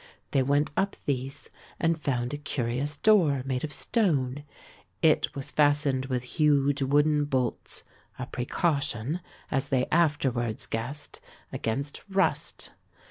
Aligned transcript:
They 0.31 0.41
went 0.41 0.71
up 0.75 0.95
these 1.05 1.51
and 1.79 1.95
found 1.95 2.33
a 2.33 2.37
curious 2.39 2.97
door 2.97 3.43
made 3.45 3.63
of 3.63 3.71
stone. 3.71 4.43
It 5.03 5.35
was 5.35 5.51
fastened 5.51 6.07
with 6.07 6.23
huge 6.39 6.81
wooden 6.81 7.25
bolts, 7.25 7.83
a 8.17 8.25
precaution, 8.25 9.19
as 9.51 9.69
they 9.69 9.85
afterwards 9.91 10.65
guessed, 10.65 11.19
against 11.53 12.03
rust. 12.09 12.71